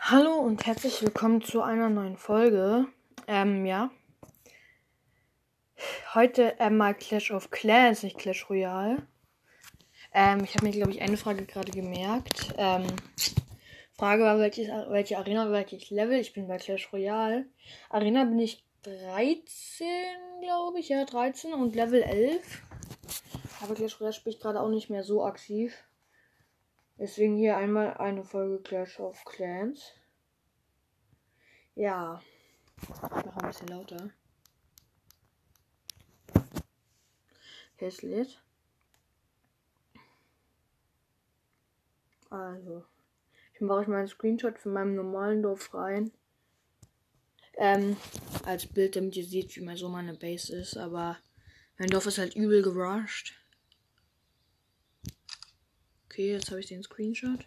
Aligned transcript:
Hallo 0.00 0.34
und 0.34 0.66
herzlich 0.66 1.00
willkommen 1.02 1.42
zu 1.42 1.62
einer 1.62 1.88
neuen 1.88 2.16
Folge. 2.16 2.86
Ähm, 3.26 3.64
ja. 3.64 3.90
Heute 6.14 6.54
ähm, 6.58 6.82
Clash 6.98 7.30
of 7.30 7.50
Clans, 7.50 8.02
nicht 8.02 8.18
Clash 8.18 8.48
Royale. 8.50 9.06
Ähm, 10.12 10.44
ich 10.44 10.54
habe 10.54 10.66
mir, 10.66 10.72
glaube 10.72 10.90
ich, 10.90 11.00
eine 11.00 11.16
Frage 11.16 11.46
gerade 11.46 11.72
gemerkt. 11.72 12.54
Ähm, 12.58 12.86
Frage 13.96 14.24
war, 14.24 14.38
welches, 14.38 14.68
welche 14.88 15.18
Arena, 15.18 15.50
welches 15.50 15.90
Level? 15.90 16.18
Ich 16.18 16.32
bin 16.32 16.48
bei 16.48 16.58
Clash 16.58 16.92
Royale. 16.92 17.46
Arena 17.88 18.24
bin 18.24 18.38
ich 18.38 18.64
13, 18.82 19.86
glaube 20.42 20.80
ich. 20.80 20.88
Ja, 20.88 21.04
13 21.04 21.54
und 21.54 21.74
Level 21.74 22.02
11. 22.02 22.62
Aber 23.62 23.74
Clash 23.74 24.00
Royale 24.00 24.12
spiele 24.12 24.34
ich 24.34 24.42
gerade 24.42 24.60
auch 24.60 24.68
nicht 24.68 24.90
mehr 24.90 25.04
so 25.04 25.24
aktiv. 25.24 25.72
Deswegen 26.98 27.36
hier 27.36 27.56
einmal 27.56 27.94
eine 27.94 28.22
Folge 28.22 28.62
Clash 28.62 29.00
of 29.00 29.24
Clans. 29.24 29.92
Ja. 31.74 32.22
Noch 33.00 33.36
ein 33.36 33.48
bisschen 33.48 33.68
lauter. 33.68 34.10
Hässlich. 37.76 38.38
Also. 42.30 42.84
Ich 43.54 43.60
mache 43.60 43.80
euch 43.80 43.88
mal 43.88 43.98
einen 43.98 44.08
Screenshot 44.08 44.58
von 44.58 44.72
meinem 44.72 44.94
normalen 44.94 45.42
Dorf 45.42 45.74
rein. 45.74 46.12
Ähm, 47.58 47.96
als 48.44 48.66
Bild, 48.66 48.96
damit 48.96 49.16
ihr 49.16 49.24
seht, 49.24 49.56
wie 49.56 49.60
mal 49.60 49.76
so 49.76 49.88
meine 49.88 50.14
Base 50.14 50.54
ist. 50.54 50.76
Aber 50.76 51.18
mein 51.78 51.88
Dorf 51.88 52.06
ist 52.06 52.18
halt 52.18 52.34
übel 52.34 52.62
gerusht. 52.62 53.34
Okay, 56.12 56.32
jetzt 56.32 56.50
habe 56.50 56.60
ich 56.60 56.66
den 56.66 56.82
Screenshot. 56.82 57.46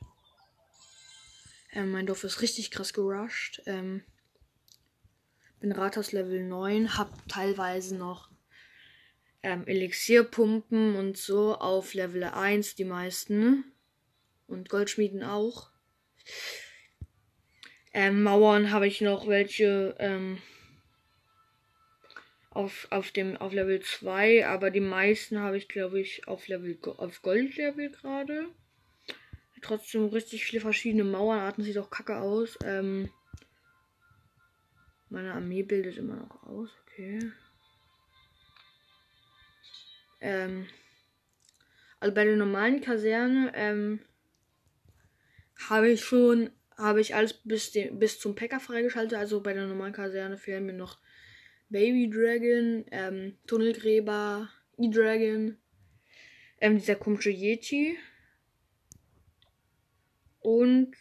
Ähm, 1.71 1.91
mein 1.91 2.07
Dorf 2.07 2.23
ist 2.23 2.41
richtig 2.41 2.71
krass 2.71 2.93
gerusht. 2.93 3.61
Ähm, 3.67 4.03
bin 5.59 5.71
Rathaus 5.71 6.11
Level 6.13 6.43
9, 6.43 6.97
hab 6.97 7.11
teilweise 7.27 7.95
noch 7.95 8.31
ähm, 9.43 9.67
Elixierpumpen 9.67 10.95
und 10.95 11.15
so 11.15 11.53
auf 11.53 11.93
Level 11.93 12.23
1, 12.23 12.73
die 12.73 12.85
meisten. 12.85 13.65
Und 14.47 14.69
Goldschmieden 14.69 15.21
auch. 15.21 15.69
Ähm, 17.93 18.23
Mauern 18.23 18.71
habe 18.71 18.87
ich 18.87 18.99
noch 18.99 19.27
welche 19.27 19.95
ähm, 19.99 20.41
auf, 22.55 22.87
auf 22.89 23.11
dem 23.11 23.35
auf 23.35 23.51
Level 23.51 23.81
2, 23.81 24.47
aber 24.47 24.71
die 24.71 24.79
meisten 24.79 25.39
habe 25.39 25.57
ich 25.57 25.67
glaube 25.67 25.99
ich 25.99 26.27
auf 26.27 26.47
Level 26.47 26.77
auf 26.97 27.21
Gold 27.21 27.57
Level 27.57 27.89
gerade. 27.91 28.47
Trotzdem 29.61 30.05
richtig 30.05 30.45
viele 30.45 30.61
verschiedene 30.61 31.03
Mauernarten, 31.03 31.63
sieht 31.63 31.77
auch 31.77 31.89
kacke 31.89 32.17
aus. 32.17 32.57
Ähm, 32.63 33.09
meine 35.09 35.33
Armee 35.33 35.63
bildet 35.63 35.97
immer 35.97 36.15
noch 36.15 36.43
aus, 36.43 36.69
okay. 36.83 37.19
Ähm, 40.21 40.67
also 41.99 42.15
bei 42.15 42.23
der 42.23 42.37
normalen 42.37 42.79
Kaserne 42.79 43.51
ähm, 43.53 43.99
habe 45.69 45.89
ich 45.89 46.05
schon, 46.05 46.51
habe 46.77 47.01
ich 47.01 47.15
alles 47.15 47.33
bis, 47.33 47.71
den, 47.71 47.99
bis 47.99 48.19
zum 48.19 48.35
Packer 48.35 48.59
freigeschaltet. 48.59 49.17
Also 49.17 49.41
bei 49.41 49.53
der 49.53 49.67
normalen 49.67 49.93
Kaserne 49.93 50.37
fehlen 50.37 50.65
mir 50.65 50.73
noch 50.73 50.99
Baby 51.69 52.09
Dragon, 52.09 52.85
ähm, 52.91 53.37
Tunnelgräber, 53.47 54.49
E-Dragon, 54.77 55.57
ähm, 56.61 56.77
dieser 56.77 56.95
komische 56.95 57.31
Yeti 57.31 57.97
und 60.39 60.95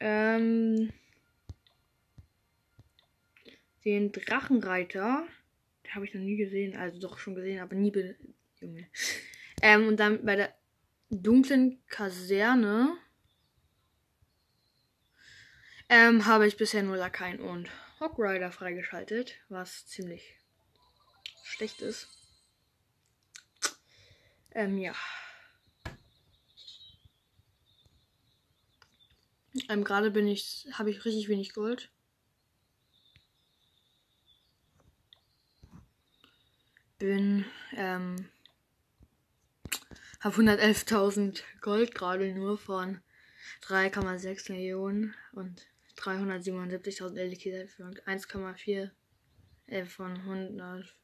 ähm, 0.00 0.90
den 3.84 4.12
Drachenreiter. 4.12 5.26
Den 5.84 5.94
habe 5.94 6.06
ich 6.06 6.14
noch 6.14 6.22
nie 6.22 6.36
gesehen, 6.36 6.76
also 6.76 6.98
doch 6.98 7.18
schon 7.18 7.34
gesehen, 7.34 7.60
aber 7.60 7.74
nie. 7.74 7.92
Junge. 8.60 8.86
Ähm, 9.62 9.88
und 9.88 9.98
dann 9.98 10.24
bei 10.24 10.36
der 10.36 10.54
dunklen 11.10 11.78
Kaserne 11.88 12.96
ähm, 15.88 16.26
habe 16.26 16.46
ich 16.46 16.56
bisher 16.56 16.82
nur 16.82 16.96
Lakaien 16.96 17.40
und 17.40 17.70
Hogrider 17.98 18.52
freigeschaltet, 18.52 19.34
was 19.48 19.86
ziemlich 19.86 20.38
schlecht 21.44 21.80
ist. 21.80 22.08
Ähm, 24.52 24.78
ja. 24.78 24.94
Ähm, 29.68 29.84
gerade 29.84 30.10
bin 30.10 30.26
ich, 30.26 30.68
habe 30.72 30.90
ich 30.90 31.04
richtig 31.04 31.28
wenig 31.28 31.54
Gold. 31.54 31.90
Bin, 36.98 37.44
ähm, 37.74 38.28
habe 40.20 40.36
111.000 40.36 41.42
Gold 41.60 41.94
gerade 41.94 42.32
nur 42.34 42.58
von 42.58 43.00
3,6 43.62 44.52
Millionen 44.52 45.14
und 45.32 45.66
377.000 45.96 47.16
LKZ 47.16 47.70
für 47.70 47.84
1,4 47.84 48.90
äh, 49.66 49.84
von 49.84 50.16
100 50.16 50.94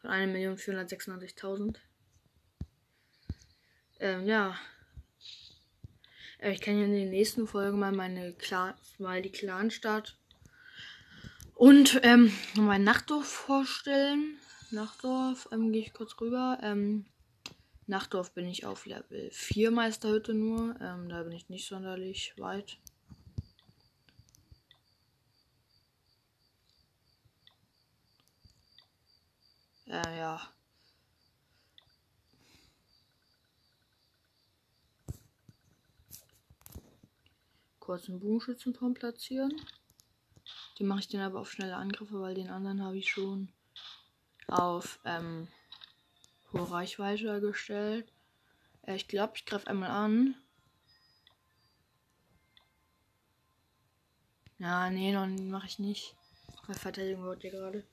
von 0.00 0.10
1.496.000. 0.10 1.76
Ähm, 4.00 4.26
ja. 4.26 4.58
Ich 6.40 6.60
kann 6.60 6.78
ja 6.78 6.84
in 6.84 6.92
den 6.92 7.10
nächsten 7.10 7.46
Folgen 7.46 7.78
mal 7.78 7.92
meine 7.92 8.32
Clan, 8.32 8.74
mal 8.98 9.22
die 9.22 9.30
Clan-Stadt 9.30 10.18
und 11.54 12.00
ähm, 12.02 12.32
mein 12.56 12.82
Nachtdorf 12.82 13.28
vorstellen. 13.28 14.38
Nachtdorf, 14.72 15.48
ähm, 15.52 15.70
gehe 15.70 15.82
ich 15.82 15.92
kurz 15.92 16.20
rüber. 16.20 16.58
Ähm, 16.60 17.06
Nachtdorf 17.86 18.32
bin 18.32 18.48
ich 18.48 18.66
auf 18.66 18.86
Level 18.86 19.30
4 19.30 19.70
Meisterhütte 19.70 20.34
nur. 20.34 20.74
Ähm, 20.80 21.08
da 21.08 21.22
bin 21.22 21.30
ich 21.30 21.48
nicht 21.48 21.68
sonderlich 21.68 22.34
weit. 22.38 22.78
Äh, 29.92 30.18
ja. 30.18 30.40
Kurz 37.78 38.08
einen 38.08 38.20
Bogenschützenturm 38.20 38.94
platzieren. 38.94 39.52
Die 40.78 40.84
mache 40.84 41.00
ich 41.00 41.08
dann 41.08 41.20
aber 41.20 41.40
auf 41.40 41.50
schnelle 41.50 41.76
Angriffe, 41.76 42.22
weil 42.22 42.34
den 42.34 42.48
anderen 42.48 42.82
habe 42.82 42.96
ich 42.96 43.10
schon 43.10 43.52
auf 44.48 44.98
ähm, 45.04 45.48
hohe 46.54 46.70
Reichweite 46.70 47.42
gestellt. 47.42 48.10
Äh, 48.86 48.96
ich 48.96 49.08
glaube, 49.08 49.34
ich 49.36 49.44
greife 49.44 49.66
einmal 49.66 49.90
an. 49.90 50.34
Ja, 54.58 54.88
nee, 54.88 55.12
noch 55.12 55.26
mache 55.26 55.66
ich 55.66 55.78
nicht. 55.78 56.16
Weil 56.66 56.76
Verteidigung 56.76 57.24
wird 57.24 57.44
ja 57.44 57.50
gerade. 57.50 57.84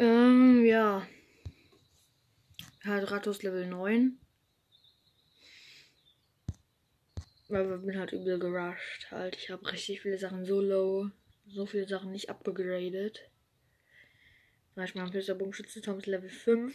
Ähm, 0.00 0.64
ja. 0.64 1.06
Halt 2.86 3.10
Ratos 3.10 3.42
Level 3.42 3.66
9. 3.66 4.18
Aber 7.50 7.76
bin 7.76 7.98
halt 7.98 8.12
übel 8.12 8.38
gerusht 8.38 9.10
halt. 9.10 9.36
Ich 9.36 9.50
habe 9.50 9.70
richtig 9.70 10.00
viele 10.00 10.18
Sachen 10.18 10.46
so 10.46 10.62
low. 10.62 11.10
So 11.48 11.66
viele 11.66 11.86
Sachen 11.86 12.12
nicht 12.12 12.30
abgegradet. 12.30 13.28
Zum 14.72 14.76
Beispiel 14.76 15.02
mein 15.02 15.10
Pilzer 15.10 15.34
Bogenschütze 15.34 15.82
Tom 15.82 15.98
ist 15.98 16.06
Level 16.06 16.30
5. 16.30 16.74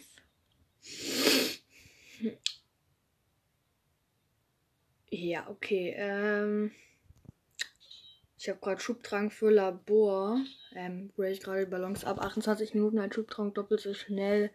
Ja, 5.10 5.50
okay. 5.50 5.94
Ähm, 5.96 6.70
ich 8.46 8.50
habe 8.50 8.60
gerade 8.60 8.80
Schubtrank 8.80 9.32
für 9.32 9.50
Labor. 9.50 10.38
Ähm, 10.76 11.10
grade 11.16 11.32
ich 11.32 11.40
gerade 11.40 11.66
Ballons 11.66 12.04
ab. 12.04 12.20
28 12.20 12.74
Minuten 12.74 13.00
ein 13.00 13.12
Schubtrank 13.12 13.56
doppelt 13.56 13.80
so 13.80 13.92
schnell. 13.92 14.50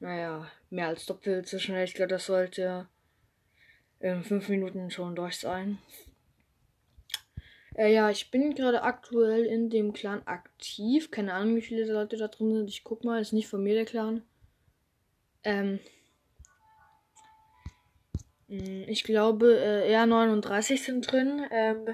Naja, 0.00 0.50
mehr 0.70 0.88
als 0.88 1.04
doppelt 1.04 1.46
so 1.46 1.58
schnell. 1.58 1.84
Ich 1.84 1.92
glaube, 1.92 2.08
das 2.08 2.24
sollte 2.24 2.88
in 4.00 4.24
5 4.24 4.48
Minuten 4.48 4.90
schon 4.90 5.14
durch 5.14 5.38
sein. 5.38 5.76
Äh, 7.74 7.92
ja, 7.92 8.08
ich 8.08 8.30
bin 8.30 8.54
gerade 8.54 8.82
aktuell 8.82 9.44
in 9.44 9.68
dem 9.68 9.92
Clan 9.92 10.26
aktiv. 10.26 11.10
Keine 11.10 11.34
Ahnung, 11.34 11.56
wie 11.56 11.62
viele 11.62 11.84
Leute 11.92 12.16
da 12.16 12.28
drin 12.28 12.54
sind. 12.54 12.70
Ich 12.70 12.82
guck 12.82 13.04
mal, 13.04 13.20
ist 13.20 13.34
nicht 13.34 13.48
von 13.48 13.62
mir 13.62 13.74
der 13.74 13.84
Clan. 13.84 14.22
Ähm, 15.44 15.80
hm, 18.48 18.84
ich 18.88 19.04
glaube, 19.04 19.58
äh, 19.58 19.90
eher 19.90 20.06
39 20.06 20.82
sind 20.82 21.12
drin. 21.12 21.42
Ähm, 21.50 21.88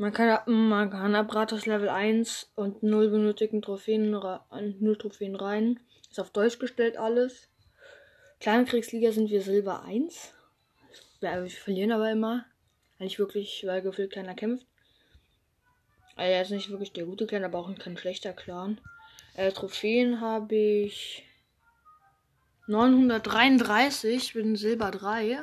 man 0.00 0.14
kann, 0.14 0.40
man 0.46 0.88
kann 0.88 1.14
ab 1.14 1.34
Ratos 1.34 1.66
Level 1.66 1.90
1 1.90 2.52
und 2.54 2.82
0 2.82 3.10
benötigten 3.10 3.60
Trophäen, 3.60 4.10
0 4.10 4.96
Trophäen 4.96 5.36
rein. 5.36 5.78
Ist 6.10 6.18
auf 6.18 6.30
Deutsch 6.30 6.58
gestellt 6.58 6.96
alles. 6.96 7.50
Kleine 8.40 8.64
Kriegsliga 8.64 9.12
sind 9.12 9.28
wir 9.28 9.42
Silber 9.42 9.82
1. 9.84 10.32
Ja, 11.20 11.42
wir 11.42 11.50
verlieren 11.50 11.92
aber 11.92 12.10
immer. 12.10 12.46
Eigentlich 12.98 13.18
wirklich, 13.18 13.62
weil 13.66 13.82
gefühlt 13.82 14.10
keiner 14.10 14.34
kämpft. 14.34 14.66
Also 16.16 16.32
er 16.32 16.42
ist 16.42 16.50
nicht 16.50 16.70
wirklich 16.70 16.94
der 16.94 17.04
gute 17.04 17.26
Clan, 17.26 17.44
aber 17.44 17.58
auch 17.58 17.74
kein 17.74 17.98
schlechter 17.98 18.32
Clan. 18.32 18.80
Äh, 19.34 19.52
Trophäen 19.52 20.22
habe 20.22 20.56
ich 20.56 21.26
933, 22.68 24.32
bin 24.32 24.56
Silber 24.56 24.92
3. 24.92 25.40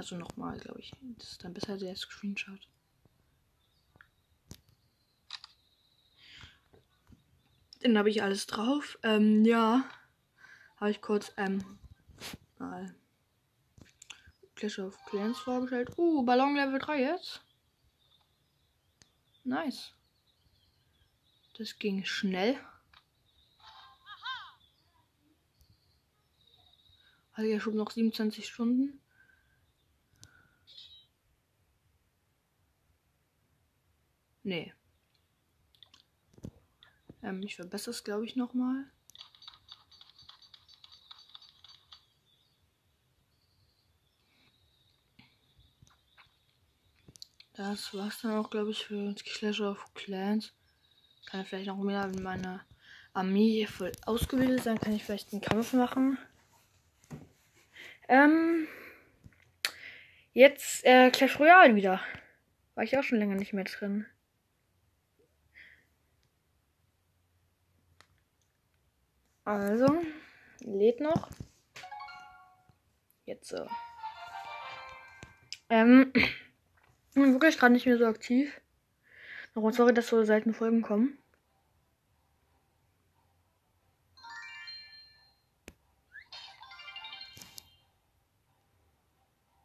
Also 0.00 0.16
nochmal, 0.16 0.58
glaube 0.58 0.80
ich. 0.80 0.92
Das 1.18 1.32
ist 1.32 1.44
dann 1.44 1.52
besser 1.52 1.76
der 1.76 1.94
Screenshot. 1.94 2.66
Dann 7.80 7.98
habe 7.98 8.08
ich 8.08 8.22
alles 8.22 8.46
drauf. 8.46 8.98
Ähm, 9.02 9.44
ja. 9.44 9.84
Habe 10.76 10.90
ich 10.90 11.02
kurz, 11.02 11.34
ähm, 11.36 11.78
mal 12.58 12.96
Clash 14.54 14.78
of 14.78 14.96
Clans 15.04 15.38
vorgestellt. 15.38 15.90
Uh, 15.98 16.24
Ballon 16.24 16.54
Level 16.54 16.78
3 16.78 17.02
jetzt. 17.02 17.44
Nice. 19.44 19.92
Das 21.58 21.78
ging 21.78 22.06
schnell. 22.06 22.58
Also 27.32 27.50
ja 27.50 27.60
schon 27.60 27.76
noch 27.76 27.90
27 27.90 28.48
Stunden. 28.48 28.99
Nee. 34.50 34.74
Ähm, 37.22 37.40
ich 37.44 37.54
verbessere 37.54 37.92
es, 37.92 38.02
glaube 38.02 38.24
ich, 38.24 38.34
nochmal. 38.34 38.84
Das 47.54 47.94
war's 47.94 48.22
dann 48.22 48.32
auch, 48.32 48.50
glaube 48.50 48.72
ich, 48.72 48.86
für 48.86 49.14
Clash 49.14 49.60
of 49.60 49.94
Clans. 49.94 50.52
Kann 51.26 51.42
ich 51.42 51.48
vielleicht 51.48 51.68
noch 51.68 51.76
mehr 51.76 52.06
in 52.06 52.20
meiner 52.20 52.66
Armee 53.12 53.68
voll 53.68 53.92
ausgebildet 54.04 54.64
sein. 54.64 54.80
Kann 54.80 54.94
ich 54.94 55.04
vielleicht 55.04 55.32
einen 55.32 55.42
Kampf 55.42 55.74
machen. 55.74 56.18
Ähm. 58.08 58.66
Jetzt 60.32 60.84
äh, 60.84 61.12
Clash 61.12 61.38
Royale 61.38 61.76
wieder. 61.76 62.00
War 62.74 62.82
ich 62.82 62.98
auch 62.98 63.04
schon 63.04 63.18
länger 63.18 63.36
nicht 63.36 63.52
mehr 63.52 63.62
drin. 63.62 64.06
Also, 69.50 69.88
lädt 70.60 71.00
noch. 71.00 71.28
Jetzt 73.24 73.48
so. 73.48 73.66
Ähm, 75.68 76.12
bin 77.14 77.32
wirklich 77.32 77.58
gerade 77.58 77.72
nicht 77.72 77.84
mehr 77.84 77.98
so 77.98 78.06
aktiv. 78.06 78.60
Warum 79.54 79.72
sorry, 79.72 79.92
dass 79.92 80.06
so 80.06 80.22
selten 80.22 80.54
Folgen 80.54 80.82
kommen. 80.82 81.18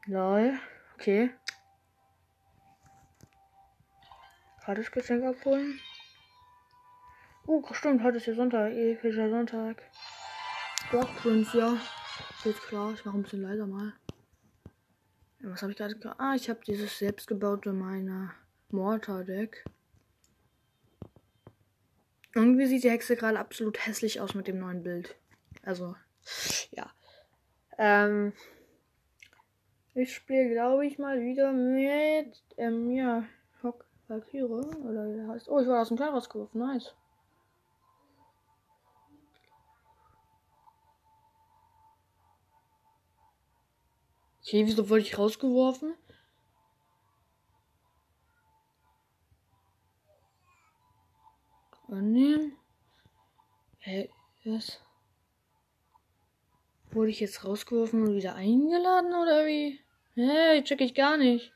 Lol. 0.08 0.58
Okay. 0.96 1.30
Gratis 4.64 4.90
Geschenk 4.90 5.24
abholen. 5.24 5.80
Oh, 7.48 7.62
stimmt, 7.74 8.02
heute 8.02 8.18
ist 8.18 8.26
ja 8.26 8.34
Sonntag, 8.34 8.74
epischer 8.74 9.30
Sonntag. 9.30 9.84
Doch, 10.92 11.16
Prince, 11.18 11.56
ja. 11.56 11.78
Geht 12.44 12.60
klar, 12.60 12.92
ich 12.92 13.06
mache 13.06 13.18
ein 13.18 13.22
bisschen 13.22 13.44
leiser 13.44 13.68
mal. 13.68 13.94
Was 15.42 15.62
habe 15.62 15.72
ich 15.72 15.78
gerade 15.78 15.96
Ah, 16.18 16.34
ich 16.34 16.50
habe 16.50 16.62
dieses 16.66 16.98
selbstgebaute 16.98 17.72
meiner 17.72 18.34
Mortar-Deck. 18.72 19.64
Irgendwie 22.34 22.66
sieht 22.66 22.84
die 22.84 22.90
Hexe 22.90 23.16
gerade 23.16 23.38
absolut 23.38 23.86
hässlich 23.86 24.20
aus 24.22 24.34
mit 24.34 24.48
dem 24.48 24.58
neuen 24.58 24.82
Bild. 24.82 25.16
Also, 25.62 25.96
ja. 26.72 26.90
Ähm, 27.78 28.34
ich 29.94 30.16
spiele, 30.16 30.50
glaube 30.50 30.88
ich, 30.88 30.98
mal 30.98 31.22
wieder 31.22 31.54
mit, 31.54 32.44
ähm, 32.58 32.90
ja, 32.90 33.24
Hock 33.62 33.86
Valkyrie, 34.08 34.76
oder 34.78 35.08
wie 35.08 35.18
der 35.18 35.28
heißt. 35.28 35.48
Oh, 35.48 35.60
ich 35.60 35.68
war 35.68 35.84
aus 35.84 35.90
dem 35.90 35.98
Kleid 35.98 36.12
rausgeworfen, 36.12 36.60
nice. 36.60 36.96
Okay, 44.48 44.64
wieso 44.68 44.88
wurde 44.90 45.02
ich 45.02 45.18
rausgeworfen? 45.18 45.96
Annehmen. 51.88 52.56
Hä, 53.80 54.08
was? 54.44 54.80
Wurde 56.92 57.10
ich 57.10 57.22
jetzt 57.22 57.44
rausgeworfen 57.44 58.04
und 58.04 58.16
wieder 58.16 58.36
eingeladen 58.36 59.16
oder 59.16 59.48
wie? 59.48 59.80
Hä, 60.14 60.62
check 60.62 60.82
ich 60.82 60.94
gar 60.94 61.18
nicht. 61.18 61.52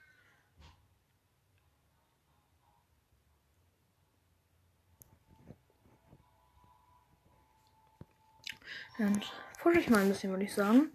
Dann 8.97 9.21
pushe 9.61 9.79
ich 9.79 9.89
mal 9.91 10.01
ein 10.01 10.09
bisschen, 10.09 10.31
würde 10.31 10.45
ich 10.45 10.53
sagen 10.55 10.91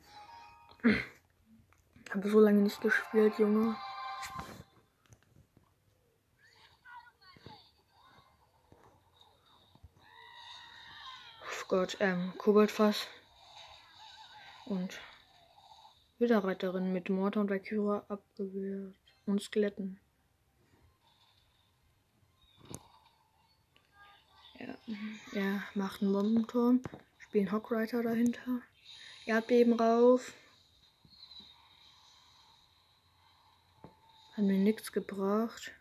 habe 2.15 2.29
so 2.29 2.41
lange 2.41 2.63
nicht 2.63 2.81
gespielt, 2.81 3.39
Junge. 3.39 3.77
Oh 11.43 11.67
Gott, 11.69 11.97
ähm, 12.01 12.33
Koboldfass. 12.39 13.09
Und 14.67 15.01
Widerreiterin 16.19 16.93
mit 16.93 17.09
Mortar 17.09 17.43
und 17.43 17.51
Valkyra 17.51 18.05
abgewehrt. 18.09 18.95
Und 19.27 19.43
Skeletten. 19.43 19.99
Ja, 24.59 24.77
er 25.33 25.63
macht 25.75 26.03
einen 26.03 26.13
Bombenturm. 26.13 26.83
Spielen 27.19 27.51
Hockreiter 27.51 28.03
dahinter. 28.03 28.61
Erdbeben 29.27 29.73
rauf. 29.73 30.33
Hat 34.37 34.45
mir 34.45 34.59
nichts 34.59 34.91
gebracht. 34.91 35.73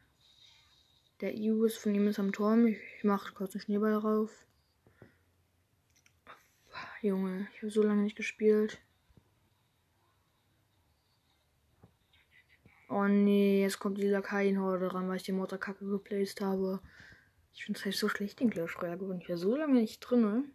Der 1.22 1.34
Ibus 1.34 1.76
von 1.76 1.96
ihm 1.96 2.08
ist 2.08 2.20
am 2.20 2.32
Turm. 2.32 2.68
Ich 2.68 3.04
mache 3.04 3.34
kurz 3.34 3.56
einen 3.56 3.62
Schneeball 3.62 4.00
drauf. 4.00 4.46
Junge, 7.02 7.48
ich 7.54 7.64
habe 7.64 7.72
so 7.72 7.82
lange 7.82 8.04
nicht 8.04 8.16
gespielt. 8.16 8.80
Oh 12.90 13.08
nee, 13.08 13.62
jetzt 13.62 13.80
kommt 13.80 13.98
die 13.98 14.08
Lakaienhorde 14.08 14.94
ran, 14.94 15.10
weil 15.10 15.18
ich 15.18 15.24
die 15.24 15.32
Motorkacke 15.32 15.90
geplaced 15.90 16.40
habe. 16.42 16.80
Ich 17.56 17.66
finde 17.66 17.80
es 17.80 17.86
halt 17.86 17.96
so 17.96 18.08
schlecht 18.08 18.40
in 18.40 18.52
Clash 18.52 18.78
Royale 18.80 19.00
geworden. 19.00 19.20
Ich 19.20 19.30
war 19.30 19.38
so 19.38 19.56
lange 19.56 19.82
nicht 19.82 20.00
drin. 20.00 20.52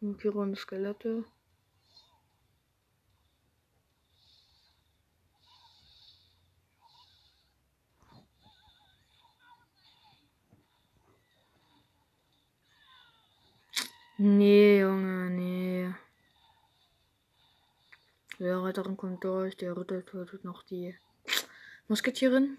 Vampire 0.00 0.38
und 0.38 0.56
Skelette. 0.56 1.24
Nee, 14.20 14.80
Junge, 14.80 15.30
nee. 15.30 15.94
Der 18.40 18.60
Reiterin 18.60 18.96
kommt 18.96 19.22
durch, 19.22 19.56
der 19.56 19.76
Ritter 19.76 20.04
tötet 20.04 20.42
noch 20.42 20.64
die 20.64 20.98
Musketierin. 21.86 22.58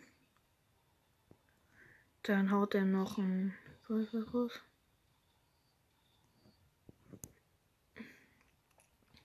Dann 2.23 2.49
haut 2.49 2.75
er 2.75 2.85
noch 2.85 3.17
ein 3.17 3.53
Teufel 3.85 4.23
raus. 4.29 4.61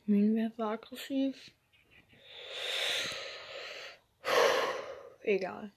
Minenwerfer 0.07 0.67
aggressiv. 0.71 1.37
Egal. 5.23 5.73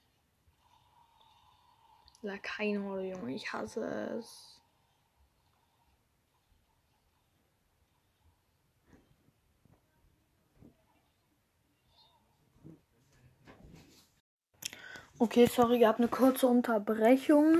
Lakaien 2.22 2.82
Junge, 2.82 3.32
ich 3.32 3.52
hasse 3.52 3.84
es. 4.18 4.57
Okay, 15.20 15.46
sorry, 15.46 15.80
ihr 15.80 15.88
habt 15.88 15.98
eine 15.98 16.06
kurze 16.06 16.46
Unterbrechung. 16.46 17.58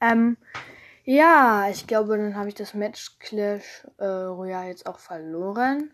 Ähm, 0.00 0.38
ja, 1.04 1.68
ich 1.68 1.86
glaube, 1.86 2.16
dann 2.16 2.36
habe 2.36 2.48
ich 2.48 2.54
das 2.54 2.72
Match 2.72 3.18
Clash 3.18 3.86
äh, 3.98 4.06
Royale 4.06 4.68
jetzt 4.68 4.86
auch 4.86 4.98
verloren. 4.98 5.90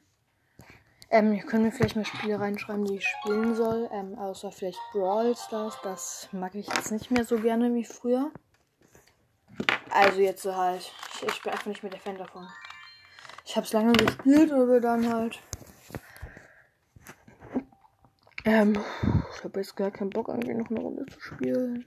Ähm, 1.10 1.32
ihr 1.32 1.42
könnt 1.42 1.64
mir 1.64 1.72
vielleicht 1.72 1.96
mal 1.96 2.04
Spiele 2.04 2.38
reinschreiben, 2.38 2.84
die 2.84 2.98
ich 2.98 3.06
spielen 3.06 3.56
soll. 3.56 3.90
Ähm, 3.92 4.16
außer 4.16 4.52
vielleicht 4.52 4.78
Brawl 4.92 5.34
Stars. 5.36 5.76
Das 5.82 6.28
mag 6.30 6.54
ich 6.54 6.68
jetzt 6.68 6.92
nicht 6.92 7.10
mehr 7.10 7.24
so 7.24 7.36
gerne 7.36 7.74
wie 7.74 7.84
früher. 7.84 8.30
Also 9.90 10.20
jetzt 10.20 10.42
so 10.42 10.56
halt. 10.56 10.90
Ich, 11.14 11.22
ich 11.24 11.42
bin 11.42 11.52
einfach 11.52 11.66
nicht 11.66 11.82
mehr 11.82 11.90
der 11.90 12.00
Fan 12.00 12.16
davon. 12.16 12.46
Ich 13.44 13.56
habe 13.56 13.66
es 13.66 13.72
lange 13.72 13.92
gespielt, 13.92 14.52
aber 14.52 14.80
dann 14.80 15.12
halt. 15.12 15.40
Ähm, 18.44 18.78
ich 19.42 19.44
habe 19.44 19.58
jetzt 19.58 19.74
gar 19.74 19.90
keinen 19.90 20.10
Bock, 20.10 20.28
irgendwie 20.28 20.54
noch 20.54 20.70
eine 20.70 20.78
Runde 20.78 21.04
zu 21.06 21.18
spielen. 21.18 21.84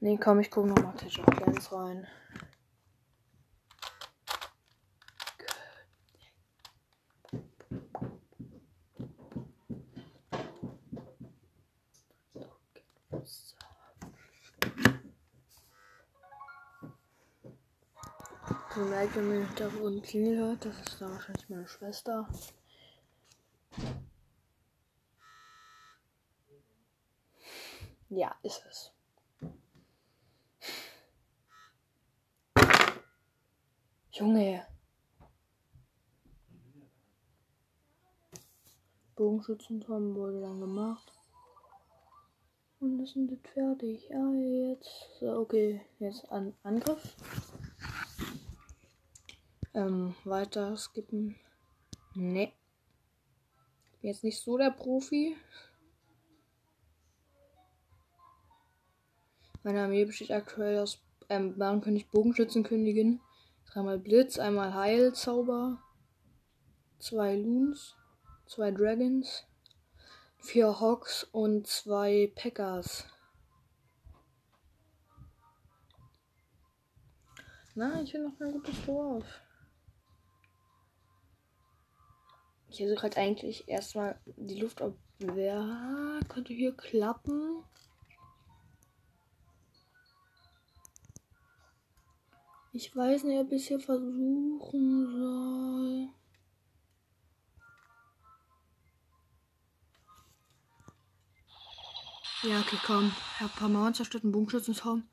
Nee, 0.00 0.18
komm, 0.20 0.40
ich 0.40 0.50
gucke 0.50 0.66
nochmal 0.66 0.96
Clash 0.96 1.20
of 1.20 1.26
Clans 1.26 1.72
rein. 1.72 2.08
So 18.74 18.80
merkt, 18.80 19.14
wenn 19.14 19.28
man 19.28 19.36
im 19.36 19.46
Hintergrund 19.46 20.02
Klingel 20.02 20.36
hört, 20.36 20.64
das 20.64 20.76
ist 20.80 21.00
da 21.00 21.08
wahrscheinlich 21.08 21.48
meine 21.48 21.68
Schwester. 21.68 22.28
Ja, 28.08 28.34
ist 28.42 28.64
es. 28.68 28.90
Junge. 34.10 34.66
Bogenschützenturm 39.14 40.16
wurde 40.16 40.40
dann 40.40 40.58
gemacht. 40.58 41.12
Und 42.80 42.98
das 42.98 43.10
sind 43.12 43.30
jetzt 43.30 43.46
fertig. 43.50 44.08
Ja, 44.08 44.32
jetzt. 44.32 45.22
Okay, 45.22 45.80
jetzt 46.00 46.28
an 46.32 46.54
Angriff. 46.64 47.14
Ähm, 49.74 50.14
weiter 50.24 50.76
skippen. 50.76 51.34
Ne. 52.14 52.52
Bin 54.00 54.10
jetzt 54.10 54.22
nicht 54.22 54.40
so 54.40 54.56
der 54.56 54.70
Profi. 54.70 55.36
Meine 59.64 59.82
Armee 59.82 60.04
besteht 60.04 60.30
aktuell 60.30 60.78
aus 60.78 61.00
ähm, 61.28 61.58
Bahnkönig, 61.58 62.10
Bogenschützenkönigin, 62.10 63.20
dreimal 63.66 63.98
Blitz, 63.98 64.38
einmal 64.38 64.74
Heilzauber, 64.74 65.82
zwei 66.98 67.34
Loons, 67.34 67.96
zwei 68.46 68.70
Dragons, 68.70 69.46
vier 70.38 70.80
Hawks 70.80 71.24
und 71.24 71.66
zwei 71.66 72.30
Packers. 72.36 73.06
Na, 77.74 78.02
ich 78.02 78.14
will 78.14 78.28
noch 78.28 78.40
ein 78.40 78.52
gutes 78.52 78.86
Dorf. 78.86 79.43
Ich 82.74 82.80
versuche 82.80 83.02
halt 83.04 83.16
eigentlich 83.18 83.68
erstmal 83.68 84.18
die 84.24 84.58
Luftabwehr. 84.58 86.18
Könnte 86.28 86.52
hier 86.52 86.76
klappen. 86.76 87.62
Ich 92.72 92.96
weiß 92.96 93.22
nicht, 93.22 93.38
ob 93.38 93.52
ich 93.52 93.62
es 93.62 93.68
hier 93.68 93.78
versuchen 93.78 95.06
soll. 95.06 96.08
Ja, 102.42 102.58
okay, 102.58 102.78
komm. 102.84 103.12
Ich 103.34 103.40
habe 103.40 103.52
ein 103.52 103.56
paar 103.56 103.68
Mauern 103.68 103.94
zerstört, 103.94 104.24
einen 104.24 104.32
Bogenschützenturm 104.32 105.08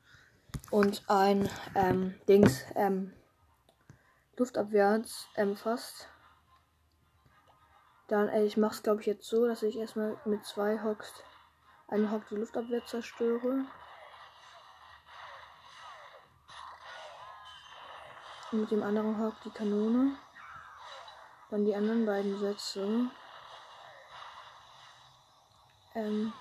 und 0.72 1.04
ein 1.06 1.48
ähm, 1.76 2.16
Dings, 2.28 2.64
ähm, 2.74 3.12
Luftabwärts 4.36 5.28
ähm, 5.36 5.54
fast. 5.54 6.08
Dann, 8.12 8.28
ey, 8.28 8.44
ich 8.44 8.58
mach's 8.58 8.82
glaube 8.82 9.00
ich 9.00 9.06
jetzt 9.06 9.26
so, 9.26 9.46
dass 9.46 9.62
ich 9.62 9.78
erstmal 9.78 10.18
mit 10.26 10.44
zwei 10.44 10.78
Hocks 10.82 11.10
einen 11.88 12.10
Hock 12.10 12.28
die 12.28 12.34
Luftabwehr 12.34 12.84
zerstöre. 12.84 13.64
Und 18.50 18.60
mit 18.60 18.70
dem 18.70 18.82
anderen 18.82 19.18
Hock 19.18 19.32
die 19.46 19.50
Kanone. 19.50 20.14
Dann 21.48 21.64
die 21.64 21.74
anderen 21.74 22.04
beiden 22.04 22.38
Sätze. 22.38 23.08
Ähm. 25.94 26.34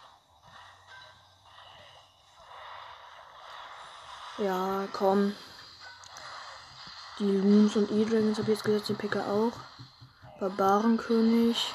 Ja, 4.39 4.89
komm. 4.91 5.33
Die 7.19 7.31
Loons 7.31 7.77
und 7.77 7.89
E-Dragons 7.91 8.39
habe 8.39 8.51
ich 8.51 8.57
jetzt 8.57 8.65
gesetzt, 8.65 8.89
den 8.89 8.97
Picker 8.97 9.25
auch. 9.25 9.53
Barbarenkönig 10.41 11.71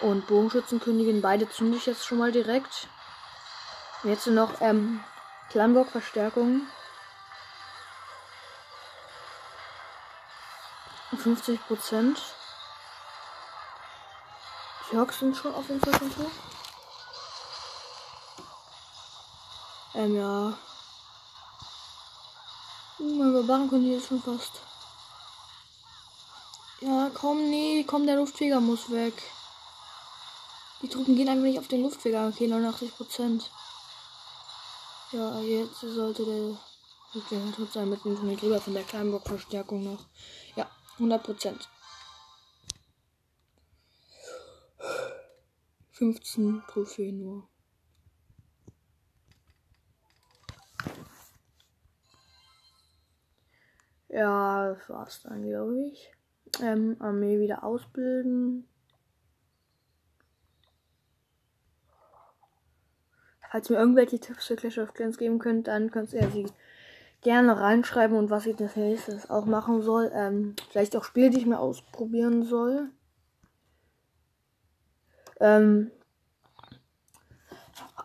und 0.00 0.26
Bogenschützenkönigin. 0.26 1.22
Beide 1.22 1.48
zünde 1.48 1.76
ich 1.76 1.86
jetzt 1.86 2.04
schon 2.04 2.18
mal 2.18 2.32
direkt. 2.32 2.88
Und 4.02 4.10
jetzt 4.10 4.26
noch 4.26 4.60
ähm, 4.60 5.04
Clanburg-Verstärkung. 5.50 6.62
50 11.16 11.64
Prozent. 11.68 12.20
Die 14.90 14.96
Hawks 14.96 15.20
sind 15.20 15.36
schon 15.36 15.54
auf 15.54 15.68
jeden 15.68 15.80
Fall 15.80 15.94
schon 15.94 16.10
hoch. 16.16 16.30
Ähm, 19.94 20.16
ja. 20.16 20.58
Uh, 22.98 23.14
mein 23.14 23.32
Barbarenkönig 23.32 23.92
ist 23.92 24.08
schon 24.08 24.20
fast. 24.20 24.73
Ja, 26.84 27.10
komm, 27.14 27.48
nee, 27.48 27.82
komm, 27.86 28.04
der 28.04 28.16
Luftfeger 28.16 28.60
muss 28.60 28.90
weg. 28.90 29.14
Die 30.82 30.88
Truppen 30.88 31.16
gehen 31.16 31.30
einfach 31.30 31.44
nicht 31.44 31.58
auf 31.58 31.66
den 31.66 31.82
Luftfeger. 31.82 32.28
Okay, 32.28 32.46
89 32.46 32.94
Prozent. 32.94 33.50
Ja, 35.10 35.40
jetzt 35.40 35.80
sollte 35.80 36.26
der 36.26 36.58
der 37.30 37.52
tot 37.52 37.72
sein 37.72 37.88
mit 37.88 38.04
dem 38.04 38.36
drüber 38.36 38.60
von 38.60 38.74
der 38.74 38.82
Kleinburg-Verstärkung 38.82 39.82
noch. 39.82 40.04
Ja, 40.56 40.68
100 40.94 41.22
Prozent. 41.22 41.70
15 45.92 46.64
Trophäen 46.68 47.18
nur. 47.18 47.48
Ja, 54.08 54.74
das 54.74 54.88
war's 54.90 55.22
dann, 55.22 55.42
glaube 55.42 55.80
ich 55.86 56.10
ähm, 56.62 56.96
Armee 57.00 57.40
wieder 57.40 57.64
ausbilden. 57.64 58.66
Falls 63.50 63.70
ihr 63.70 63.76
mir 63.76 63.82
irgendwelche 63.82 64.18
Tipps 64.18 64.46
für 64.46 64.56
Clash 64.56 64.78
of 64.78 64.94
Clans 64.94 65.16
geben 65.16 65.38
könnt, 65.38 65.68
dann 65.68 65.90
könnt 65.90 66.12
ihr 66.12 66.28
sie 66.30 66.46
gerne 67.20 67.60
reinschreiben 67.60 68.16
und 68.16 68.30
was 68.30 68.46
ich 68.46 68.56
das 68.56 68.76
nächstes 68.76 69.30
auch 69.30 69.46
machen 69.46 69.80
soll. 69.80 70.10
Ähm, 70.14 70.56
vielleicht 70.70 70.96
auch 70.96 71.04
Spiele, 71.04 71.30
die 71.30 71.38
ich 71.38 71.46
mir 71.46 71.60
ausprobieren 71.60 72.42
soll. 72.42 72.90
Ähm, 75.40 75.90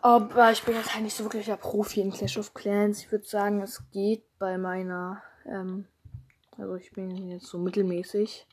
aber 0.02 0.52
ich 0.52 0.64
bin 0.64 0.76
jetzt 0.76 0.94
halt 0.94 1.04
nicht 1.04 1.16
so 1.16 1.24
wirklich 1.26 1.46
der 1.46 1.58
Profi 1.58 2.02
in 2.02 2.12
Clash 2.12 2.38
of 2.38 2.54
Clans. 2.54 3.00
Ich 3.00 3.12
würde 3.12 3.26
sagen, 3.26 3.62
es 3.62 3.84
geht 3.92 4.24
bei 4.40 4.58
meiner 4.58 5.22
ähm, 5.46 5.86
also 6.60 6.76
ich 6.76 6.92
bin 6.92 7.30
jetzt 7.30 7.48
so 7.48 7.58
mittelmäßig. 7.58 8.46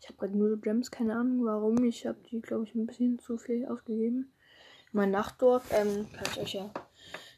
Ich 0.00 0.08
habe 0.08 0.18
gerade 0.18 0.38
null 0.38 0.58
Gems, 0.58 0.90
keine 0.90 1.16
Ahnung 1.16 1.44
warum. 1.44 1.82
Ich 1.84 2.06
habe 2.06 2.18
die, 2.30 2.40
glaube 2.40 2.64
ich, 2.64 2.74
ein 2.74 2.86
bisschen 2.86 3.18
zu 3.18 3.36
viel 3.36 3.66
ausgegeben. 3.66 4.32
Mein 4.92 5.10
Nachtdorf, 5.10 5.70
ähm, 5.72 6.06
kann 6.12 6.24
ich 6.32 6.40
euch 6.40 6.54
ja 6.54 6.72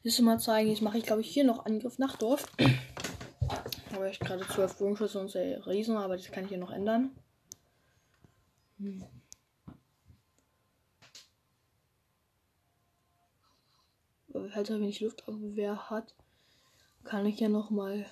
das 0.05 0.21
mal 0.21 0.39
zeigen. 0.39 0.69
Jetzt 0.69 0.83
mache 0.83 0.99
ich, 0.99 1.05
glaube 1.05 1.23
ich, 1.23 1.31
hier 1.31 1.45
noch 1.45 1.65
Angriff 1.65 1.99
Nachtdorf. 1.99 2.47
habe 3.93 4.11
ich 4.11 4.21
gerade 4.21 4.47
12 4.47 4.81
Wurmschüsse 4.81 5.19
und 5.19 5.31
sehr 5.31 5.67
Riesen, 5.67 5.97
aber 5.97 6.17
das 6.17 6.31
kann 6.31 6.45
ich 6.45 6.51
hier 6.51 6.59
noch 6.59 6.71
ändern. 6.71 7.11
Hm. 8.79 9.05
Halt, 14.55 14.71
wenn 14.71 14.85
ich 14.85 15.01
Luftabwehr 15.01 15.91
hat, 15.91 16.15
kann 17.05 17.27
ich 17.27 17.41
ja 17.41 17.49
noch 17.49 17.71
mal 17.71 18.07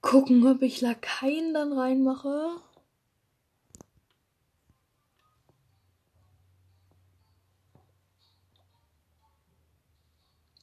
gucken, 0.00 0.46
ob 0.46 0.62
ich 0.62 0.80
Lakaien 0.80 1.54
dann 1.54 1.72
reinmache. 1.72 2.60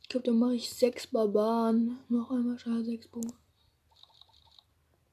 Ich 0.02 0.10
glaube, 0.10 0.26
dann 0.26 0.40
mache 0.40 0.56
ich 0.56 0.70
sechs 0.70 1.08
Barbaren. 1.08 2.00
Noch 2.08 2.32
einmal 2.32 2.58
schade, 2.58 2.86
sechs 2.86 3.08
Punkte. 3.08 3.36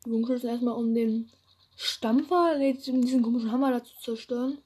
Die 0.05 0.11
Bunker 0.11 0.35
ist 0.35 0.45
erstmal 0.45 0.75
um 0.75 0.95
den 0.95 1.31
Stampfer, 1.77 2.55
um 2.55 3.03
diesen 3.03 3.23
komischen 3.23 3.51
Hammer 3.51 3.73
dazu 3.73 3.93
zerstören. 4.01 4.59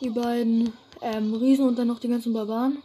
Die 0.00 0.10
beiden 0.10 0.72
ähm, 1.00 1.34
Riesen 1.34 1.66
und 1.66 1.78
dann 1.78 1.88
noch 1.88 2.00
die 2.00 2.08
ganzen 2.08 2.32
Barbaren. 2.32 2.82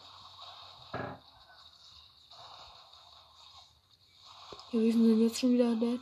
Die 4.75 4.82
Riesen 4.82 5.05
sind 5.05 5.22
jetzt 5.22 5.39
schon 5.39 5.53
wieder 5.53 5.74
dead. 5.74 6.01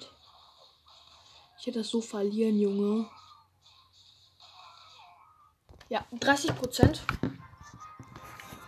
Ich 1.59 1.67
hätte 1.67 1.77
das 1.77 1.89
so 1.89 2.01
verlieren, 2.01 2.57
Junge. 2.59 3.07
Ja, 5.89 6.03
30 6.11 6.55
Prozent. 6.55 7.05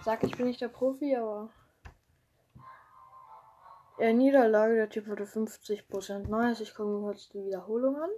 Sag, 0.03 0.23
ich 0.23 0.37
bin 0.37 0.45
nicht 0.45 0.61
der 0.61 0.67
Profi, 0.67 1.15
aber. 1.15 1.49
Ja, 3.97 4.13
Niederlage, 4.13 4.75
der 4.75 4.89
Typ 4.89 5.07
hatte 5.07 5.25
50 5.25 5.87
Prozent. 5.87 6.29
Nice, 6.29 6.59
ich 6.59 6.75
komme 6.75 6.99
kurz 6.99 7.29
die 7.29 7.43
Wiederholung 7.43 7.95
an. 7.95 8.11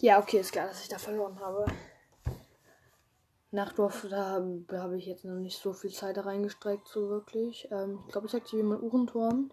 Ja, 0.00 0.18
okay, 0.18 0.38
ist 0.40 0.52
klar, 0.52 0.66
dass 0.66 0.82
ich 0.82 0.88
da 0.88 0.98
verloren 0.98 1.38
habe. 1.40 1.66
Nachtdorf, 3.52 4.06
da 4.10 4.30
habe 4.32 4.64
hab 4.72 4.92
ich 4.92 5.06
jetzt 5.06 5.24
noch 5.24 5.38
nicht 5.38 5.56
so 5.60 5.72
viel 5.72 5.92
Zeit 5.92 6.18
reingestreckt, 6.18 6.88
so 6.88 7.08
wirklich. 7.08 7.68
Ähm, 7.70 8.00
ich 8.06 8.12
glaube, 8.12 8.26
ich 8.26 8.34
aktiviere 8.34 8.66
mal 8.66 8.80
Uhrenturm. 8.80 9.52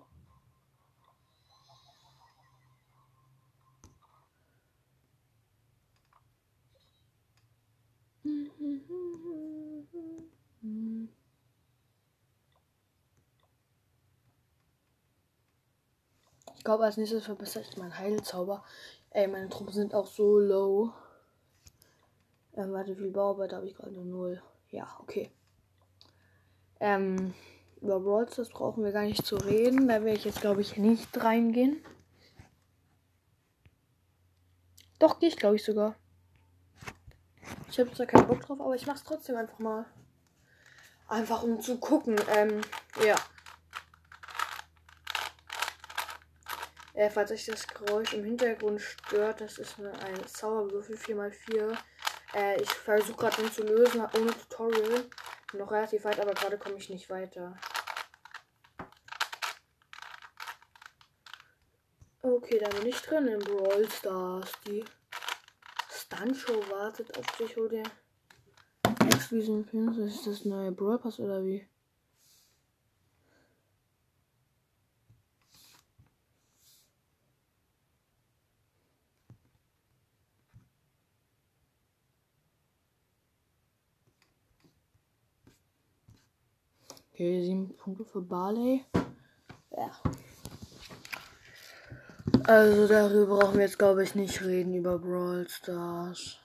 Ich 16.56 16.64
glaube, 16.64 16.84
als 16.84 16.98
nächstes 16.98 17.26
verbessere 17.26 17.64
ich 17.64 17.78
meinen 17.78 17.98
Heilzauber. 17.98 18.64
Ey, 19.18 19.28
meine 19.28 19.50
Truppen 19.50 19.74
sind 19.74 19.96
auch 19.96 20.06
so 20.06 20.38
low. 20.38 20.94
Ähm, 22.54 22.72
warte, 22.72 22.92
wie 22.92 23.02
viel 23.02 23.10
Bauarbeit 23.10 23.52
habe 23.52 23.66
ich 23.66 23.74
gerade? 23.74 24.00
Null. 24.00 24.44
Ja, 24.70 24.96
okay. 25.02 25.32
Ähm, 26.80 27.34
über 27.82 28.28
das 28.28 28.50
brauchen 28.50 28.84
wir 28.84 28.92
gar 28.92 29.06
nicht 29.06 29.26
zu 29.26 29.38
reden. 29.38 29.88
Da 29.88 30.04
werde 30.04 30.20
ich 30.20 30.26
jetzt, 30.26 30.42
glaube 30.42 30.62
ich, 30.62 30.78
nicht 30.78 31.20
reingehen. 31.20 31.84
Doch, 35.00 35.20
gehe 35.20 35.30
ich, 35.30 35.38
glaube 35.38 35.56
ich, 35.56 35.66
sogar. 35.66 35.96
Ich 37.72 37.80
habe 37.80 37.92
zwar 37.96 38.06
keinen 38.06 38.28
Bock 38.28 38.42
drauf, 38.42 38.62
aber 38.62 38.76
ich 38.76 38.86
mache 38.86 38.98
es 38.98 39.04
trotzdem 39.04 39.36
einfach 39.36 39.58
mal. 39.58 39.88
Einfach 41.08 41.42
um 41.42 41.60
zu 41.60 41.80
gucken. 41.80 42.18
Ähm, 42.36 42.62
ja. 43.04 43.16
Äh, 46.98 47.12
falls 47.12 47.30
euch 47.30 47.46
das 47.46 47.68
Geräusch 47.68 48.16
im 48.16 48.24
Hintergrund 48.24 48.82
stört, 48.82 49.42
das 49.42 49.60
ist 49.60 49.78
eine, 49.78 49.94
ein 50.00 50.26
Zauberwürfel 50.26 50.96
4x4. 50.96 51.78
Äh, 52.34 52.60
ich 52.60 52.72
versuche 52.72 53.16
gerade 53.16 53.44
den 53.44 53.52
zu 53.52 53.62
lösen, 53.62 54.02
ohne 54.02 54.32
Tutorial. 54.32 55.06
Noch 55.54 55.72
relativ 55.72 56.06
weit, 56.06 56.20
aber 56.20 56.34
gerade 56.34 56.58
komme 56.58 56.78
ich 56.78 56.90
nicht 56.90 57.08
weiter. 57.12 57.56
Okay, 62.24 62.58
da 62.58 62.68
bin 62.70 62.88
ich 62.88 63.00
drin 63.04 63.28
in 63.28 63.40
Brawl 63.42 63.88
Stars. 63.92 64.52
Die 64.66 64.84
Stuntshow 65.92 66.68
wartet 66.72 67.16
auf 67.16 67.28
dich, 67.38 67.56
oder? 67.60 67.84
Exclusive 69.06 69.62
Pins, 69.66 70.00
ist 70.00 70.26
das 70.26 70.46
neue 70.46 70.72
Brawl 70.72 70.98
Pass 70.98 71.20
oder 71.20 71.46
wie? 71.46 71.70
Okay, 87.18 87.42
sieben 87.42 87.76
Punkte 87.78 88.06
für 88.06 88.22
Barley. 88.22 88.86
Ja. 89.76 89.90
Also 92.44 92.88
darüber 92.88 93.40
brauchen 93.40 93.56
wir 93.56 93.66
jetzt, 93.66 93.80
glaube 93.80 94.04
ich, 94.04 94.14
nicht 94.14 94.44
reden 94.44 94.76
über 94.76 95.00
Brawl 95.00 95.50
Stars. 95.50 96.38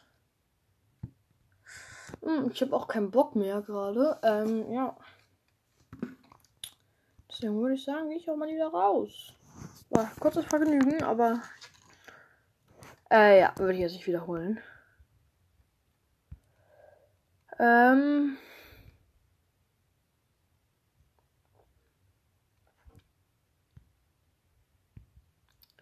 Hm, 2.23 2.51
ich 2.51 2.63
habe 2.63 2.75
auch 2.75 2.89
keinen 2.89 3.11
Bock 3.11 3.37
mehr 3.37 3.61
gerade. 3.61 4.19
Ähm, 4.23 4.73
ja. 4.73 4.97
Deswegen 7.29 7.61
würde 7.61 7.75
ich 7.75 7.85
sagen, 7.85 8.09
gehe 8.09 8.17
ich 8.17 8.31
auch 8.31 8.37
mal 8.37 8.49
wieder 8.49 8.69
raus. 8.69 9.35
War 9.91 10.11
kurzes 10.21 10.47
Vergnügen, 10.47 11.03
aber 11.03 11.43
äh, 13.11 13.41
ja, 13.41 13.53
würde 13.59 13.75
ich 13.75 13.81
jetzt 13.81 13.93
nicht 13.93 14.07
wiederholen. 14.07 14.59
Ähm. 17.59 18.39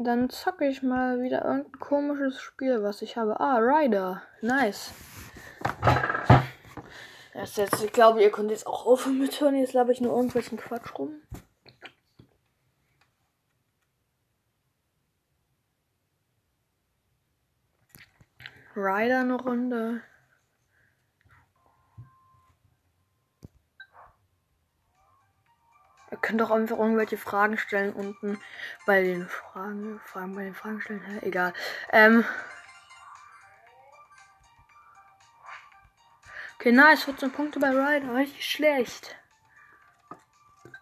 Dann 0.02 0.30
zocke 0.30 0.66
ich 0.66 0.82
mal 0.82 1.20
wieder 1.20 1.44
irgendein 1.44 1.78
komisches 1.78 2.40
Spiel, 2.40 2.82
was 2.82 3.02
ich 3.02 3.18
habe. 3.18 3.38
Ah, 3.38 3.58
Rider. 3.58 4.22
Nice. 4.40 4.92
Das 7.34 7.56
jetzt, 7.56 7.84
ich 7.84 7.92
glaube, 7.92 8.22
ihr 8.22 8.30
könnt 8.30 8.50
jetzt 8.50 8.66
auch 8.66 8.86
aufhören 8.86 9.18
mit 9.18 9.38
hören. 9.38 9.56
Jetzt 9.56 9.74
laber 9.74 9.90
ich 9.90 10.00
nur 10.00 10.14
irgendwelchen 10.16 10.56
Quatsch 10.56 10.98
rum. 10.98 11.16
Rider 18.74 19.20
eine 19.20 19.34
Runde. 19.34 20.00
Ihr 26.10 26.18
könnt 26.18 26.42
auch 26.42 26.50
einfach 26.50 26.78
irgendwelche 26.78 27.16
Fragen 27.16 27.56
stellen 27.56 27.92
unten 27.92 28.40
bei 28.84 29.02
den 29.02 29.28
Fragen. 29.28 30.00
Fragen 30.04 30.34
bei 30.34 30.42
den 30.42 30.54
Fragen 30.54 30.80
stellen. 30.80 31.02
Hä? 31.02 31.26
Egal. 31.26 31.52
Ähm. 31.92 32.24
Okay, 36.56 36.72
nice. 36.72 37.04
14 37.04 37.30
Punkte 37.30 37.60
bei 37.60 37.70
Ryder. 37.70 38.14
Richtig 38.14 38.44
schlecht. 38.44 39.16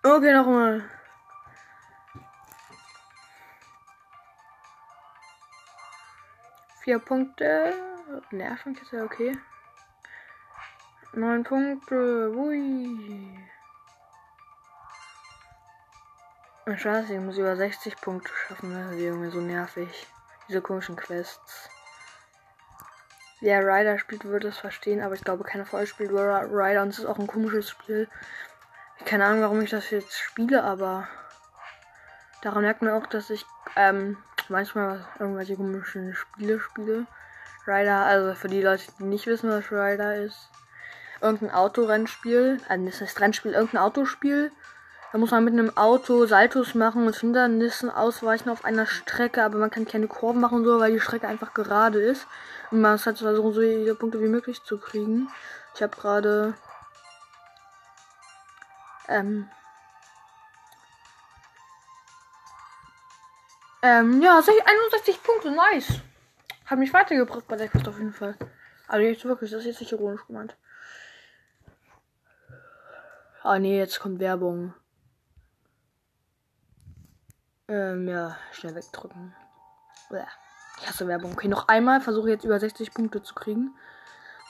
Okay, 0.02 0.32
nochmal. 0.32 0.88
Vier 6.82 6.98
Punkte. 7.00 7.74
Nervenkiste, 8.30 9.02
okay. 9.04 9.36
Neun 11.12 11.44
Punkte. 11.44 12.32
Ui. 12.34 13.38
Scheiße, 16.76 17.14
ich 17.14 17.20
muss 17.20 17.38
über 17.38 17.56
60 17.56 17.96
Punkte 17.96 18.30
schaffen. 18.34 18.74
Das 18.74 18.92
ist 18.92 19.00
irgendwie 19.00 19.30
so 19.30 19.40
nervig. 19.40 20.06
Diese 20.48 20.60
komischen 20.60 20.96
Quests. 20.96 21.70
Wer 23.40 23.64
Ryder 23.64 23.98
spielt, 23.98 24.24
würde 24.24 24.48
es 24.48 24.58
verstehen, 24.58 25.00
aber 25.00 25.14
ich 25.14 25.22
glaube, 25.22 25.44
keiner 25.44 25.64
von 25.64 25.80
euch 25.80 25.88
spielt 25.88 26.10
Ryder 26.10 26.82
und 26.82 26.88
es 26.88 26.98
ist 26.98 27.06
auch 27.06 27.18
ein 27.18 27.26
komisches 27.28 27.70
Spiel. 27.70 28.08
Keine 29.04 29.24
Ahnung, 29.24 29.42
warum 29.42 29.60
ich 29.60 29.70
das 29.70 29.90
jetzt 29.90 30.18
spiele, 30.18 30.64
aber 30.64 31.06
daran 32.42 32.62
merkt 32.62 32.82
man 32.82 32.92
auch, 32.92 33.06
dass 33.06 33.30
ich 33.30 33.46
ähm, 33.76 34.16
manchmal 34.48 35.06
irgendwelche 35.20 35.56
komischen 35.56 36.14
Spiele 36.14 36.58
spiele. 36.58 37.06
Ryder, 37.66 38.04
also 38.04 38.34
für 38.34 38.48
die 38.48 38.62
Leute, 38.62 38.84
die 38.98 39.04
nicht 39.04 39.26
wissen, 39.26 39.50
was 39.50 39.70
Ryder 39.70 40.16
ist, 40.16 40.50
irgendein 41.20 41.52
Autorennspiel, 41.52 42.60
also 42.68 42.84
das 42.86 43.00
heißt 43.00 43.20
Rennspiel, 43.20 43.52
irgendein 43.52 43.82
Autospiel 43.82 44.50
da 45.12 45.18
muss 45.18 45.30
man 45.30 45.44
mit 45.44 45.54
einem 45.54 45.76
Auto 45.76 46.26
Saltos 46.26 46.74
machen 46.74 47.06
und 47.06 47.16
Hindernissen 47.16 47.90
ausweichen 47.90 48.50
auf 48.50 48.64
einer 48.64 48.86
Strecke, 48.86 49.42
aber 49.42 49.58
man 49.58 49.70
kann 49.70 49.86
keine 49.86 50.06
Kurven 50.06 50.40
machen 50.40 50.64
so, 50.64 50.78
weil 50.80 50.92
die 50.92 51.00
Strecke 51.00 51.28
einfach 51.28 51.54
gerade 51.54 52.00
ist. 52.00 52.26
Und 52.70 52.82
man 52.82 52.92
muss 52.92 53.06
halt 53.06 53.18
versuchen, 53.18 53.52
so 53.52 53.60
viele 53.60 53.94
Punkte 53.94 54.20
wie 54.20 54.28
möglich 54.28 54.62
zu 54.62 54.78
kriegen. 54.78 55.28
Ich 55.74 55.82
habe 55.82 55.96
gerade 55.96 56.54
Ähm. 59.08 59.48
Ähm, 63.80 64.20
ja, 64.20 64.38
61 64.38 65.22
Punkte, 65.22 65.50
nice. 65.50 66.00
Hat 66.66 66.78
mich 66.78 66.92
weitergebracht 66.92 67.48
bei 67.48 67.56
der 67.56 67.68
Quest 67.68 67.88
auf 67.88 67.98
jeden 67.98 68.12
Fall. 68.12 68.36
Also 68.86 69.06
jetzt 69.06 69.24
wirklich, 69.24 69.50
das 69.50 69.60
ist 69.60 69.66
jetzt 69.66 69.80
nicht 69.80 69.92
ironisch 69.92 70.26
gemeint. 70.26 70.56
Ah 73.42 73.58
nee, 73.58 73.78
jetzt 73.78 74.00
kommt 74.00 74.20
Werbung. 74.20 74.74
Ähm, 77.68 78.08
ja, 78.08 78.36
schnell 78.52 78.74
wegdrücken. 78.74 79.34
Ich 80.80 80.88
hasse 80.88 81.06
Werbung. 81.06 81.32
Okay, 81.32 81.48
noch 81.48 81.68
einmal 81.68 82.00
versuche 82.00 82.30
jetzt 82.30 82.44
über 82.44 82.58
60 82.58 82.94
Punkte 82.94 83.22
zu 83.22 83.34
kriegen. 83.34 83.74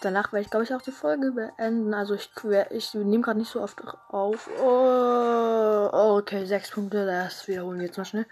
Danach 0.00 0.32
werde 0.32 0.44
ich, 0.44 0.50
glaube 0.50 0.64
ich, 0.64 0.72
auch 0.72 0.82
die 0.82 0.92
Folge 0.92 1.32
beenden. 1.32 1.92
Also 1.92 2.14
ich, 2.14 2.30
ich 2.70 2.94
nehme 2.94 3.22
gerade 3.22 3.40
nicht 3.40 3.50
so 3.50 3.60
oft 3.60 3.82
auf. 4.08 4.48
Oh, 4.62 5.88
okay, 5.92 6.44
6 6.44 6.70
Punkte. 6.70 7.04
Das 7.04 7.48
wiederholen 7.48 7.80
wir 7.80 7.86
jetzt 7.86 7.98
mal 7.98 8.04
schnell. 8.04 8.26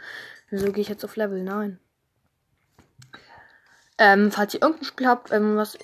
Wieso 0.49 0.71
gehe 0.71 0.83
ich 0.83 0.89
jetzt 0.89 1.05
auf 1.05 1.17
Level 1.17 1.43
9? 1.43 1.81
Ähm, 3.99 4.31
falls 4.31 4.55
ihr 4.55 4.63
irgendein 4.63 4.85
Spiel 4.85 5.09
habt, 5.09 5.33
ähm, 5.33 5.57
was, 5.57 5.77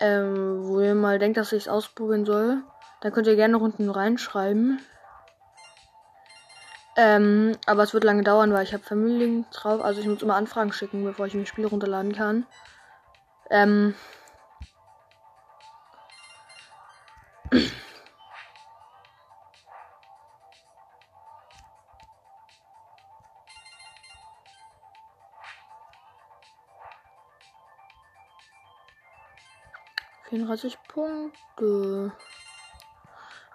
ähm, 0.00 0.64
wo 0.64 0.80
ihr 0.80 0.94
mal 0.94 1.18
denkt, 1.18 1.36
dass 1.36 1.52
ich 1.52 1.64
es 1.64 1.68
ausprobieren 1.68 2.24
soll, 2.24 2.62
dann 3.02 3.12
könnt 3.12 3.26
ihr 3.26 3.36
gerne 3.36 3.58
unten 3.58 3.90
reinschreiben. 3.90 4.80
Ähm, 7.00 7.56
aber 7.64 7.84
es 7.84 7.94
wird 7.94 8.02
lange 8.02 8.24
dauern, 8.24 8.52
weil 8.52 8.64
ich 8.64 8.72
habe 8.74 8.82
Familien 8.82 9.46
drauf. 9.52 9.80
Also 9.82 10.00
ich 10.00 10.08
muss 10.08 10.20
immer 10.20 10.34
Anfragen 10.34 10.72
schicken, 10.72 11.04
bevor 11.04 11.26
ich 11.26 11.34
mir 11.34 11.46
Spiel 11.46 11.64
runterladen 11.66 12.12
kann. 12.12 12.44
Ähm. 13.50 13.94
34 30.28 30.78
Punkte. 30.88 32.12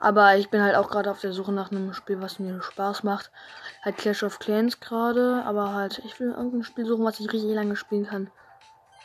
Aber 0.04 0.36
ich 0.36 0.50
bin 0.50 0.62
halt 0.62 0.76
auch 0.76 0.90
gerade 0.90 1.10
auf 1.10 1.22
der 1.22 1.32
Suche 1.32 1.54
nach 1.54 1.72
einem 1.72 1.94
Spiel, 1.94 2.20
was 2.20 2.38
mir 2.38 2.62
Spaß 2.62 3.04
macht. 3.04 3.32
Halt 3.86 3.96
Clash 3.96 4.24
of 4.24 4.38
Clans 4.38 4.82
gerade, 4.82 5.42
aber 5.46 5.72
halt, 5.72 6.02
ich 6.04 6.20
will 6.20 6.32
irgendein 6.32 6.64
Spiel 6.64 6.86
suchen, 6.86 7.06
was 7.06 7.22
ich 7.22 7.32
richtig 7.32 7.56
lange 7.56 7.78
spielen 7.78 8.06
kann. 8.06 8.30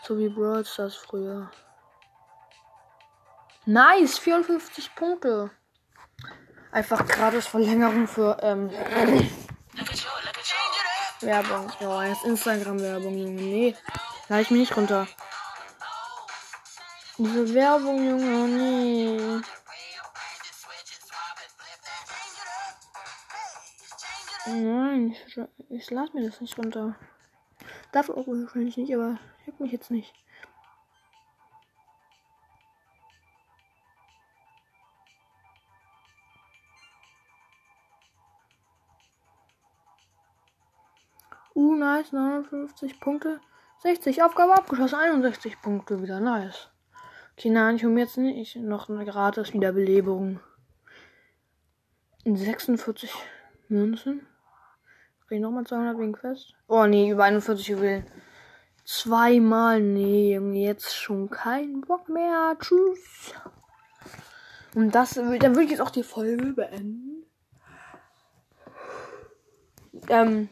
So 0.03 0.19
wie 0.19 0.29
Brawl 0.29 0.65
Stars 0.65 0.97
früher. 0.97 1.53
Nice, 3.65 4.19
54 4.19 4.97
Punkte. 4.97 5.51
Einfach 6.73 7.07
gratis 7.07 7.47
Verlängerung 7.47 8.09
für 8.09 8.37
ähm, 8.43 8.69
Werbung. 11.21 11.71
Ja, 11.79 12.07
jetzt 12.07 12.25
Instagram-Werbung, 12.25 13.17
Junge. 13.17 13.41
Nee, 13.41 13.77
lade 14.29 14.43
ich 14.43 14.51
mich 14.51 14.61
nicht 14.61 14.77
runter. 14.77 15.07
Diese 17.19 17.55
Werbung, 17.55 18.05
Junge, 18.05 18.49
nee. 18.49 19.41
Nein, 24.49 25.15
ich, 25.27 25.41
ich 25.69 25.91
lade 25.91 26.11
mir 26.15 26.25
das 26.27 26.41
nicht 26.41 26.57
runter. 26.59 26.97
Darf 27.93 28.09
auch 28.09 28.27
wahrscheinlich 28.27 28.79
nicht, 28.79 28.95
aber 28.95 29.19
ich 29.43 29.53
hab 29.53 29.61
mich 29.61 29.73
jetzt 29.73 29.91
nicht. 29.91 30.15
Uh, 41.55 41.75
nice, 41.75 42.13
59 42.13 43.01
Punkte. 43.01 43.41
60, 43.81 44.23
Aufgabe 44.23 44.55
abgeschlossen, 44.55 44.95
61 44.95 45.61
Punkte 45.61 46.01
wieder, 46.03 46.21
nice. 46.21 46.71
Okay, 47.37 47.51
nein, 47.51 47.77
ich 47.77 47.85
hole 47.85 47.93
mir 47.93 48.01
jetzt 48.01 48.17
nicht 48.17 48.57
noch 48.57 48.89
eine 48.89 49.05
gratis 49.05 49.53
Wiederbelebung. 49.53 50.41
46 52.25 53.13
Münzen. 53.69 54.27
Krieg 55.29 55.37
ich 55.37 55.43
nochmal 55.43 55.67
200 55.67 55.99
wegen 55.99 56.13
Quest? 56.13 56.55
Oh 56.69 56.87
nee, 56.87 57.11
über 57.11 57.25
41 57.25 57.69
Juwelen. 57.69 58.07
Zweimal, 58.85 59.83
nee, 59.83 60.35
Junge, 60.35 60.59
jetzt 60.59 60.97
schon 60.97 61.29
kein 61.29 61.83
Bock 61.83 62.09
mehr. 62.09 62.57
Tschüss. 62.59 63.35
Und 64.75 64.95
das, 64.95 65.15
dann 65.15 65.29
würde 65.29 65.63
ich 65.65 65.71
jetzt 65.71 65.83
auch 65.83 65.91
die 65.91 66.03
Folge 66.03 66.55
beenden. 66.55 67.27
Ähm, 70.09 70.49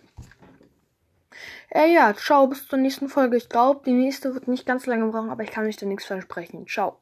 äh, 1.70 1.90
ja, 1.94 2.14
ciao, 2.14 2.46
bis 2.46 2.68
zur 2.68 2.78
nächsten 2.78 3.08
Folge. 3.08 3.38
Ich 3.38 3.48
glaube, 3.48 3.80
die 3.86 3.92
nächste 3.92 4.34
wird 4.34 4.46
nicht 4.46 4.66
ganz 4.66 4.84
lange 4.84 5.06
brauchen, 5.10 5.30
aber 5.30 5.42
ich 5.42 5.50
kann 5.50 5.64
mich 5.64 5.78
da 5.78 5.86
nichts 5.86 6.04
versprechen. 6.04 6.66
Ciao. 6.66 6.98